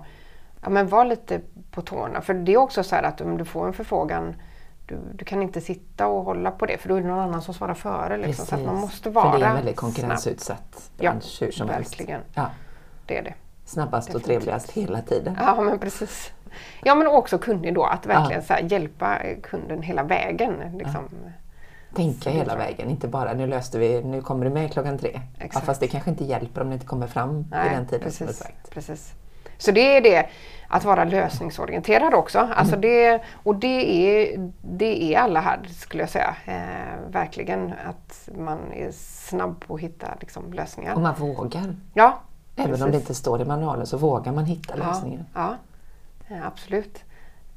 [0.63, 1.41] ja, men var lite
[1.71, 2.21] på tårna.
[2.21, 4.35] För det är också så här att om du får en förfrågan
[4.85, 7.41] du, du kan inte sitta och hålla på det för då är det någon annan
[7.41, 8.17] som svarar före.
[8.17, 11.51] Liksom, så att man måste vara För det är en väldigt konkurrensutsatt Ja, bransch hur
[11.51, 12.11] som verkligen.
[12.11, 12.31] helst.
[12.35, 12.45] Ja,
[13.05, 13.33] Det är det.
[13.73, 14.43] Snabbast och Definitivt.
[14.43, 15.37] trevligast hela tiden.
[15.39, 16.31] Ja men precis.
[16.83, 20.53] Ja men också kunnig då att verkligen så här, hjälpa kunden hela vägen.
[20.77, 21.09] Liksom.
[21.95, 25.21] Tänka det hela vägen, inte bara nu löste vi, nu kommer du med klockan tre.
[25.39, 28.43] Ja, fast det kanske inte hjälper om det inte kommer fram vid den tiden precis,
[28.69, 29.13] precis.
[29.57, 30.29] Så det är det,
[30.67, 32.39] att vara lösningsorienterad också.
[32.39, 32.51] Mm.
[32.51, 36.35] Alltså det, och det är, det är alla här skulle jag säga.
[36.45, 40.95] Eh, verkligen att man är snabb på att hitta liksom, lösningar.
[40.95, 41.75] Och man vågar.
[41.93, 42.19] Ja,
[42.55, 42.91] Även om precis.
[42.91, 45.25] det inte står i manualen så vågar man hitta ja, lösningen.
[45.33, 45.55] ja,
[46.27, 47.03] ja, absolut.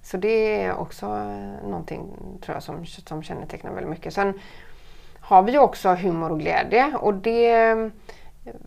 [0.02, 2.06] Så det är också eh, någonting
[2.44, 4.14] tror jag som, som kännetecknar väldigt mycket.
[4.14, 4.34] Sen
[5.20, 7.54] har vi ju också humor och glädje och det...
[7.54, 7.86] eh,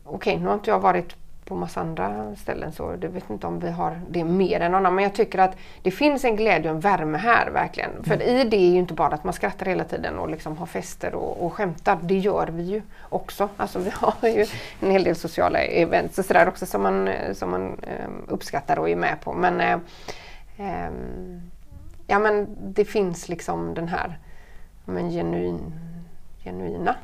[0.03, 1.15] Okej, nu har inte jag varit
[1.49, 4.79] på massa andra ställen så det vet inte om vi har det mer än någon
[4.79, 4.95] annan.
[4.95, 8.03] Men jag tycker att det finns en glädje och en värme här verkligen.
[8.03, 10.65] För i det är ju inte bara att man skrattar hela tiden och liksom har
[10.65, 11.97] fester och, och skämtar.
[12.01, 13.49] Det gör vi ju också.
[13.57, 14.45] Alltså vi har ju
[14.79, 18.89] en hel del sociala events och sådär också som man, som man eh, uppskattar och
[18.89, 19.33] är med på.
[19.33, 19.79] Men, eh,
[20.57, 21.41] ehm,
[22.07, 24.17] ja, men det finns liksom den här
[24.85, 25.73] men genuin,
[26.43, 26.95] genuina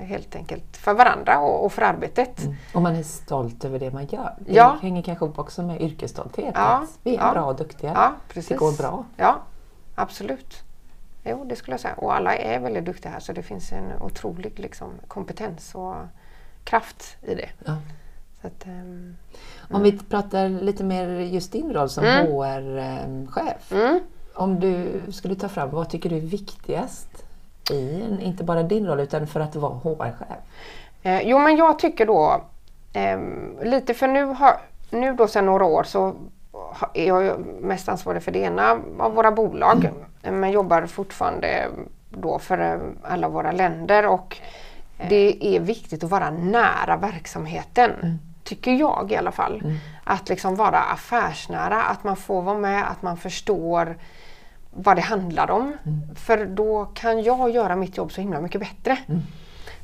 [0.00, 2.42] helt enkelt för varandra och, för arbetet.
[2.44, 2.54] Mm.
[2.74, 4.34] Och man är stolt över det man gör.
[4.38, 4.78] Det Ja.
[4.82, 6.52] hänger kanske ihop också med yrkesstolthet.
[6.54, 7.32] Ja, vi är ja.
[7.32, 7.92] bra och duktiga.
[7.94, 8.48] Ja, precis.
[8.48, 9.04] Det går bra.
[9.16, 9.38] Ja,
[9.94, 10.62] absolut.
[11.24, 11.94] Jo, det skulle jag säga.
[11.94, 15.94] Och alla är väldigt duktiga här så det finns en otrolig liksom, kompetens och
[16.64, 17.48] kraft i det.
[17.64, 17.76] Ja.
[18.42, 19.16] Att, ehm,
[19.70, 22.26] Om vi pratar lite mer just din roll som Mm.
[22.26, 23.72] HR-chef.
[23.72, 24.00] mm,
[24.34, 27.08] Om du skulle ta fram, vad tycker du är viktigast
[27.70, 30.38] i inte bara din roll utan för att vara HR-chef?
[31.02, 32.40] Eh, jo men jag tycker då
[32.92, 34.56] ehm, lite för nu, har,
[34.90, 36.14] nu då sedan några år så
[36.94, 39.90] är jag mest ansvarig för det ena av våra bolag
[40.22, 41.66] eh, men jobbar fortfarande
[42.10, 44.38] då för eh, alla våra länder och
[45.08, 48.18] det är viktigt att vara nära verksamheten.
[48.44, 49.62] Tycker jag i alla fall.
[50.04, 53.96] Att liksom vara affärsnära, att man får vara med, att man förstår
[54.74, 55.76] vad det handlar om.
[56.14, 58.98] För då kan jag göra mitt jobb så himla mycket bättre.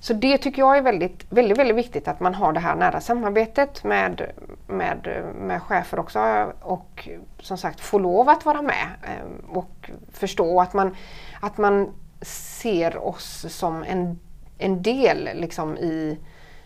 [0.01, 3.01] Så det tycker jag är väldigt, väldigt, väldigt viktigt att man har det här nära
[3.01, 4.33] samarbetet med,
[4.67, 7.09] med, med chefer också och
[7.41, 10.97] som sagt få lov att vara med eh, och förstå att man,
[11.41, 11.89] att man
[12.23, 14.19] ser oss som en,
[14.59, 16.19] en del liksom i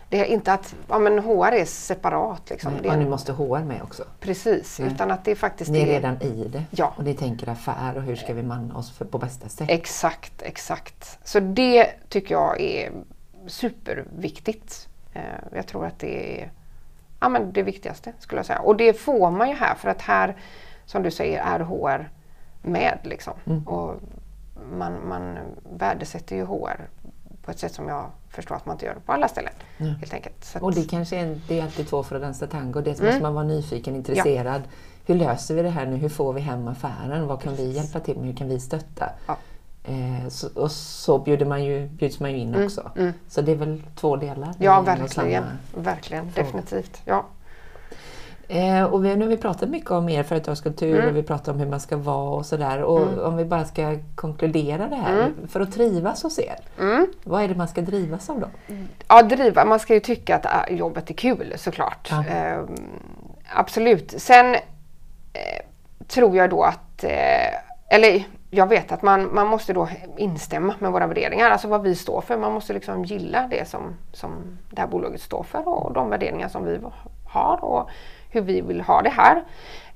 [0.09, 2.49] det är inte att ja, men HR är separat.
[2.49, 2.73] Liksom.
[2.81, 4.03] Det är, nu måste HR med också.
[4.19, 4.91] precis, Nej.
[4.91, 6.93] utan att det faktiskt Ni är är redan i det Ja.
[6.97, 9.69] och ni tänker affär och hur ska vi manna oss för, på bästa sätt?
[9.69, 11.19] Exakt, exakt.
[11.23, 12.91] Så det tycker jag är
[13.47, 14.87] superviktigt.
[15.13, 15.21] Eh,
[15.53, 16.51] Jag tror att det är
[17.19, 18.59] ja, men det viktigaste skulle jag säga.
[18.59, 20.35] Och det får man ju här för att här,
[20.85, 22.09] som du säger, är HR
[22.61, 22.99] med.
[23.03, 23.33] Liksom.
[23.45, 23.67] Mm.
[23.67, 23.95] Och
[24.77, 25.37] man, man
[25.77, 26.87] värdesätter ju HR
[27.41, 29.53] på ett sätt som jag förstår att man inte gör på alla ställen.
[29.77, 29.85] Ja.
[29.85, 30.51] Helt enkelt.
[30.55, 32.81] Att, Och det kanske är, en- det är alltid två för att dansa tango.
[32.81, 33.11] Dels Mm.
[33.11, 34.61] måste man vara nyfiken, intresserad.
[35.05, 35.95] Hur löser vi det här nu?
[35.95, 37.27] Hur får vi hem affären?
[37.27, 38.25] Vad kan vi hjälpa till med?
[38.25, 39.09] Hur kan vi stötta?
[39.27, 39.37] Ja.
[39.83, 42.91] Eh, så, och så bjuder man ju, bjuds man ju in Mm, också.
[42.95, 43.13] mm.
[43.27, 44.53] Så det är väl två delar?
[44.59, 45.43] ja, verkligen.
[45.75, 47.01] Verkligen, definitivt.
[47.05, 47.25] Ja.
[48.47, 51.09] Eh, och vi, nu har vi pratat mycket om er företagskultur Mm.
[51.09, 52.81] och vi pratar om hur man ska vara och sådär.
[52.81, 53.19] Och Mm.
[53.19, 55.31] om vi bara ska konkludera det här.
[55.47, 57.07] För att trivas hos er, Mm.
[57.23, 58.47] vad är det man ska drivas av då?
[59.07, 59.65] Ja, driva.
[59.65, 62.11] Man ska ju tycka att äh, jobbet är kul såklart.
[62.29, 62.67] Ehm,
[63.55, 64.13] absolut.
[64.21, 65.65] Sen eh,
[66.07, 70.91] tror jag då att, eh, eller jag vet att man, man måste då instämma med
[70.91, 72.37] våra värderingar, alltså vad vi står för.
[72.37, 73.81] Man måste liksom gilla det som,
[74.13, 74.31] som
[74.69, 76.79] det här bolaget står för och de värderingar som vi
[77.27, 77.89] har och
[78.29, 79.43] hur vi vill ha det här.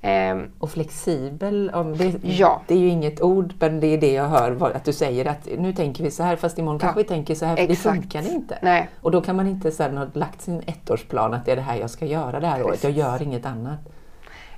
[0.02, 2.62] Ehm, och flexibel, det, ja.
[2.68, 5.48] det är ju inget ord men det är det jag hör att du säger att
[5.58, 6.88] nu tänker vi så här fast imorgon ja.
[6.88, 7.84] kanske vi tänker så här för Exakt.
[7.84, 8.60] det funkar inte.
[8.62, 8.90] Nej.
[9.02, 11.76] Och då kan man inte sen ha lagt sin ettårsplan att det är det här
[11.76, 12.70] jag ska göra det här Precis.
[12.70, 13.80] året, jag gör inget annat.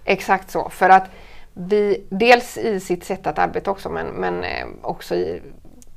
[0.05, 1.09] Exakt så, för att
[1.53, 5.41] vi, dels i sitt sätt att arbeta också men, men eh, också i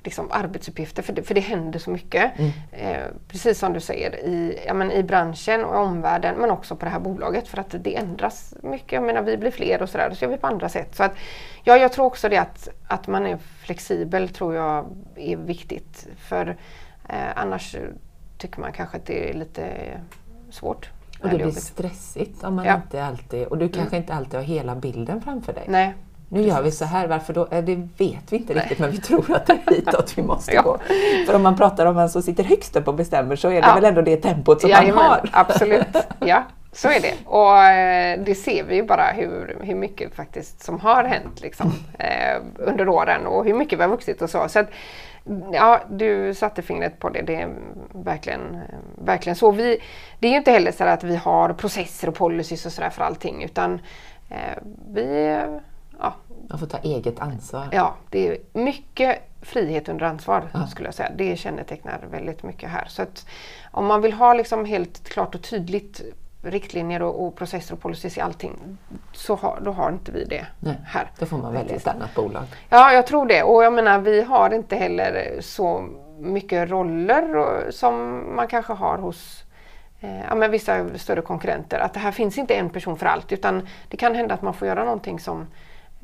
[0.04, 2.38] liksom, arbetsuppgifter för det, för det händer så mycket.
[2.38, 2.50] Mm.
[2.72, 6.84] Eh, precis som du säger i, ja, men, i branschen och omvärlden men också på
[6.84, 8.92] det här bolaget för att det ändras mycket.
[8.92, 10.96] Jag menar vi blir fler och sådär, så gör vi på andra sätt.
[10.96, 11.12] Så att,
[11.64, 14.86] ja, jag tror också det att, att man är flexibel tror jag
[15.16, 16.06] är viktigt.
[16.16, 16.56] För
[17.08, 17.76] eh, annars
[18.38, 19.64] tycker man kanske att det är lite
[20.50, 20.90] svårt.
[21.22, 22.74] Och det blir stressigt om man ja.
[22.74, 24.02] inte alltid, och du kanske mm.
[24.02, 25.64] inte alltid har hela bilden framför dig.
[25.68, 25.94] Nej.
[26.34, 26.54] Nu Precis.
[26.54, 27.44] gör vi så här, varför då?
[27.50, 28.62] Det vet vi inte Nej.
[28.62, 30.62] riktigt men vi tror att det är hitåt vi måste ja.
[30.62, 30.78] gå.
[31.26, 33.68] För om man pratar om vem som sitter högst upp och bestämmer så är det
[33.68, 33.74] ja.
[33.74, 35.28] väl ändå det tempot som Jajamän, man har.
[35.32, 37.14] Absolut, ja så är det.
[37.24, 41.72] Och eh, det ser vi ju bara hur, hur mycket faktiskt som har hänt liksom,
[41.98, 44.48] eh, under åren och hur mycket vi har vuxit och så.
[44.48, 44.68] så att,
[45.52, 47.22] Ja, du satte fingret på det.
[47.22, 47.48] Det är
[47.92, 48.60] verkligen,
[49.04, 49.50] verkligen så.
[49.50, 49.78] Vi,
[50.18, 53.04] det är ju inte heller så att vi har processer och policies och sådär för
[53.04, 53.80] allting utan
[54.30, 55.38] eh, vi...
[56.00, 56.14] Ja.
[56.48, 57.68] Man får ta eget ansvar.
[57.72, 60.66] Ja, det är mycket frihet under ansvar ja.
[60.66, 61.10] skulle jag säga.
[61.16, 62.84] Det kännetecknar väldigt mycket här.
[62.88, 63.06] Så
[63.70, 66.02] om man vill ha liksom helt klart och tydligt
[66.44, 68.78] riktlinjer och, och processer och policies i allting
[69.12, 71.10] så har, då har inte vi det Nej, här.
[71.18, 72.44] Då får man välja ett annat bolag.
[72.68, 73.42] Ja, jag tror det.
[73.42, 78.98] Och jag menar, vi har inte heller så mycket roller och, som man kanske har
[78.98, 79.44] hos
[80.00, 81.78] eh, ja, men vissa större konkurrenter.
[81.78, 84.54] Att det här finns inte en person för allt utan det kan hända att man
[84.54, 85.46] får göra någonting som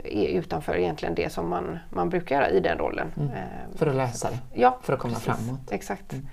[0.04, 3.12] är utanför egentligen det som man, man brukar göra i den rollen.
[3.16, 3.30] Mm.
[3.30, 4.38] Eh, för att lösa det?
[4.54, 5.72] Ja, för att komma precis, framåt?
[5.72, 6.12] Exakt.
[6.12, 6.26] Mm.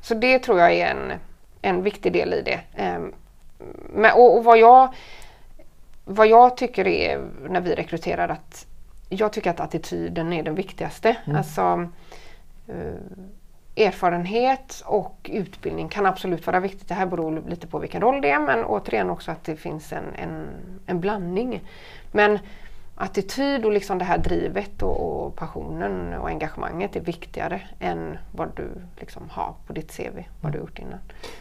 [0.00, 1.12] Så det tror jag är en,
[1.62, 2.60] en viktig del i det.
[2.96, 3.12] Um,
[3.94, 4.94] men, och, och, vad, jag,
[6.04, 8.66] vad jag tycker är när vi rekryterar att
[9.08, 11.16] jag tycker att attityden är den viktigaste.
[11.26, 11.36] Mm.
[11.36, 11.88] Alltså,
[12.68, 12.94] uh,
[13.76, 16.88] erfarenhet och utbildning kan absolut vara viktigt.
[16.88, 19.92] Det här beror lite på vilken roll det är men återigen också att det finns
[19.92, 20.48] en, en,
[20.86, 21.62] en blandning.
[22.12, 22.38] Men
[22.98, 28.48] attityd och liksom det här drivet och, och, passionen och engagemanget är viktigare än vad
[28.56, 28.68] du
[29.00, 30.98] liksom har på ditt CV, vad du gjort innan.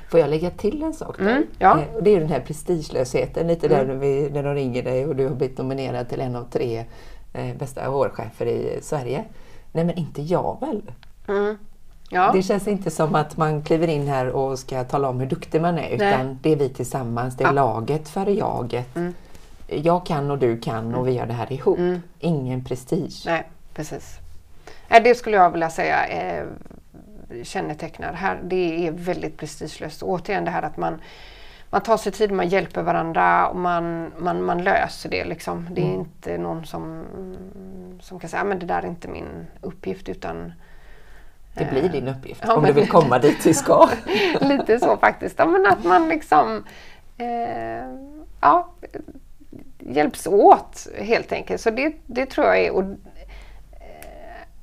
[0.10, 1.32] Får jag lägga till en sak där?
[1.32, 1.80] Mm, ja.
[1.80, 3.80] Eh, det är den här prestigelösheten, lite mm.
[3.80, 6.44] där när, vi, när de ringer dig och du har blivit nominerad till en av
[6.44, 6.86] tre
[7.34, 9.24] eh, bästa HR-chefer i Sverige.
[9.72, 10.82] Nej men inte jag väl?
[11.28, 11.58] Mm.
[12.10, 12.32] Ja.
[12.34, 15.62] Det känns inte som att man kliver in här och ska tala om hur duktig
[15.62, 16.38] man är utan Nej.
[16.42, 17.52] det är vi tillsammans, det är ja.
[17.52, 18.96] laget före jaget.
[18.96, 19.14] Mm
[19.68, 21.78] jag kan och du kan och vi gör det här ihop.
[21.78, 22.02] Mm.
[22.20, 23.24] Ingen prestige.
[23.26, 24.18] Nej, precis.
[24.88, 26.46] Det skulle jag vilja säga eh,
[27.44, 28.40] kännetecknar här.
[28.44, 30.04] Det är väldigt prestigelöst.
[30.04, 31.02] Återigen det här att man,
[31.70, 35.26] man tar sig tid, man hjälper varandra och man, man, man löser det.
[35.26, 35.68] Liksom.
[35.72, 36.00] Det är mm.
[36.00, 37.04] inte någon som,
[38.02, 40.54] som kan säga att det där är inte min uppgift utan
[41.58, 43.90] det blir din uppgift ja, om du vill komma dit du ska.
[44.42, 45.40] Lite så faktiskt.
[45.40, 46.64] Ja, men att man liksom
[47.18, 47.90] eh,
[48.42, 48.68] ja,
[49.86, 51.62] hjälps åt helt enkelt.
[51.62, 52.96] Så det, det tror jag är och, eh,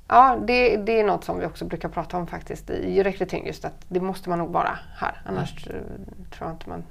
[0.08, 3.64] Ja, det, det är något som vi också brukar prata om faktiskt i rekrytering just
[3.64, 5.22] att det måste man nog vara här.
[5.26, 5.82] Annars mm.
[6.30, 6.84] tror jag inte man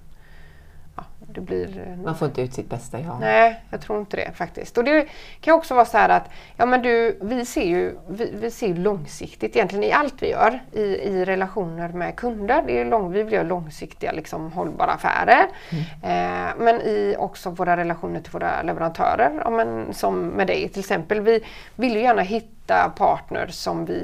[1.33, 1.87] det blir...
[1.87, 3.17] Eh, Man får inte ut sitt bästa jag.
[3.19, 4.77] Nej, jag tror inte det faktiskt.
[4.77, 5.07] Och det
[5.39, 8.73] kan också vara så här att ja, men du, vi, ser ju, vi, vi ser
[8.73, 12.63] långsiktigt egentligen i allt vi gör i, i relationer med kunder.
[12.67, 15.47] Det är lång, vi vill göra långsiktiga liksom, hållbara affärer.
[15.69, 15.83] Mm.
[16.03, 19.41] Eh, men i också våra relationer till våra leverantörer.
[19.43, 21.21] Ja, men, som med dig till exempel.
[21.21, 21.43] Vi
[21.75, 24.01] vill ju gärna hitta partners som vi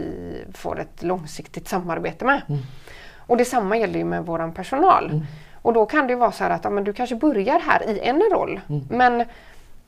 [0.54, 2.42] får ett långsiktigt samarbete med.
[2.50, 2.62] Mm.
[3.18, 5.06] Och detsamma gäller ju med vår personal.
[5.06, 5.26] Mm.
[5.68, 8.22] Och då kan det vara så att ja, men du kanske börjar här i en
[8.32, 8.86] roll mm.
[8.90, 9.26] men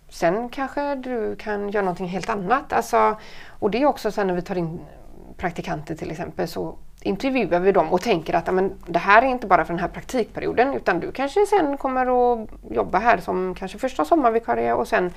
[0.09, 2.73] sen kanske du kan göra någonting helt annat.
[2.73, 3.17] Alltså,
[3.59, 4.79] och det är också så när vi tar in
[5.37, 9.47] praktikanter till exempel så intervjuar vi dem och tänker att men, det här är inte
[9.47, 13.77] bara för den här praktikperioden utan du kanske sen kommer att jobba här som kanske
[13.77, 15.13] första sommarvikarie och sen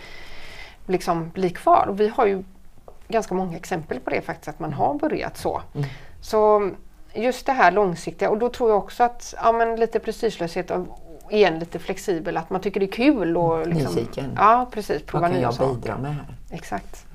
[0.87, 1.87] liksom bli kvar.
[1.89, 2.45] Och vi har ju
[3.09, 5.63] ganska många exempel på det faktiskt att man har börjat så.
[5.75, 5.89] Mm.
[6.21, 6.71] Så
[7.15, 10.87] just det här långsiktiga och då tror jag också att ja, men lite prestigelöshet och
[11.31, 13.37] igen lite flexibel, att man tycker det är kul.
[13.37, 14.33] Och liksom, Nyfiken.
[14.37, 15.03] Ja, precis.
[15.03, 15.75] Prova Vad kan jag saker.
[15.75, 16.27] bidra med här?
[16.51, 17.07] Exakt.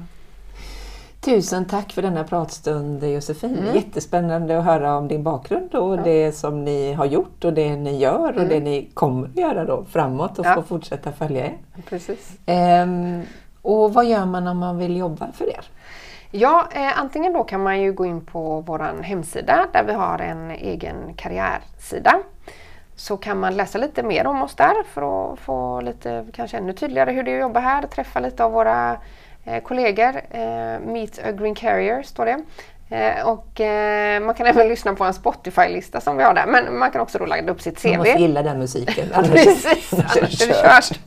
[1.21, 3.57] Tusen tack för denna pratstund Josefin.
[3.57, 3.75] Mm.
[3.75, 6.01] Jättespännande att höra om din bakgrund och ja.
[6.03, 8.49] det som ni har gjort och det ni gör och mm.
[8.49, 10.55] det ni kommer att göra då framåt och ja.
[10.55, 11.57] få fortsätta följa er.
[11.89, 12.37] Precis.
[12.45, 13.21] Um,
[13.61, 15.65] Och vad gör man om man vill jobba för er?
[16.31, 20.19] Ja, eh, antingen då kan man ju gå in på vår hemsida där vi har
[20.19, 22.19] en egen karriärsida.
[22.95, 26.73] Så kan man läsa lite mer om oss där för att få lite kanske ännu
[26.73, 28.97] tydligare hur det är att jobba här, träffa lite av våra
[29.45, 30.21] eh, kollegor.
[30.29, 32.43] Eh, Meet a Green Carrier står det.
[32.89, 36.45] Eh, och eh, man kan även lyssna på en Spotify-lista som vi har där.
[36.47, 37.89] Men man kan också då ladda upp sitt CV.
[37.89, 39.09] Man måste gilla den musiken.
[39.31, 40.99] Precis, annars är det kört.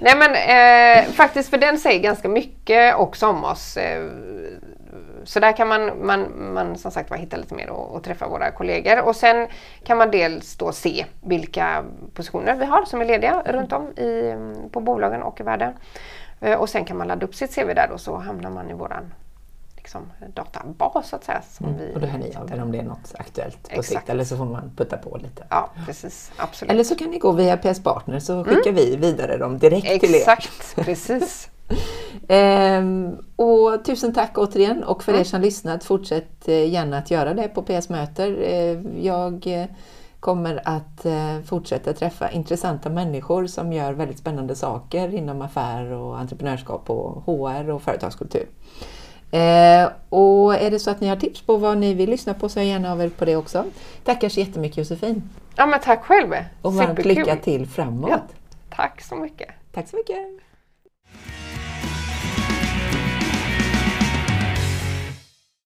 [0.00, 3.76] Nej men eh, faktiskt för den säger ganska mycket också om oss.
[3.76, 4.04] Eh,
[5.24, 8.50] så där kan man, man, man som sagt hitta lite mer och, och, träffa våra
[8.50, 9.00] kollegor.
[9.02, 9.46] Och sen
[9.84, 14.36] kan man dels då se vilka positioner vi har som är lediga runt om i,
[14.72, 15.72] på bolagen och i världen.
[16.58, 19.12] Och sen kan man ladda upp sitt CV där och så hamnar man i våran
[19.86, 21.42] liksom, databas så att säga.
[21.50, 23.68] Som mm, vi och då hör ni av er om det är något aktuellt på
[23.70, 23.88] Exakt.
[23.88, 25.46] sikt eller så får man putta på lite.
[25.50, 26.32] Ja, precis.
[26.36, 26.72] Absolut.
[26.72, 28.74] Eller så kan ni gå via PS Partner så skickar mm.
[28.74, 30.18] vi vidare dem direkt Exakt, till er.
[30.18, 31.48] Exakt, precis.
[32.28, 35.20] ehm, och tusen tack återigen och för mm.
[35.20, 38.38] er som lyssnat, fortsätt eh, gärna att göra det på PS Möter.
[38.42, 39.66] Eh, jag eh,
[40.20, 41.06] kommer att
[41.46, 47.70] fortsätta träffa intressanta människor som gör väldigt spännande saker inom affär och entreprenörskap och HR
[47.70, 48.46] och företagskultur.
[49.30, 52.48] Eh, och är det så att ni har tips på vad ni vill lyssna på
[52.48, 53.64] så är gärna av er på det också.
[54.04, 55.22] Tackar så jättemycket Josefin!
[55.56, 56.34] Ja men tack själv!
[56.62, 58.10] Och varmt lycka till framåt!
[58.10, 58.20] Ja,
[58.70, 59.48] tack så mycket!
[59.72, 60.16] Tack så mycket!